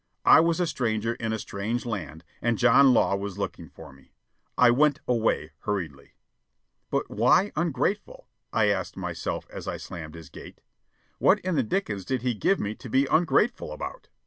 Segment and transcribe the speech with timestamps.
[0.25, 4.15] I was a stranger in a strange land, and John Law was looking for me.
[4.57, 6.15] I went away hurriedly.
[6.89, 10.59] "But why ungrateful?" I asked myself as I slammed his gate.
[11.19, 14.09] "What in the dickens did he give me to be ungrateful about?"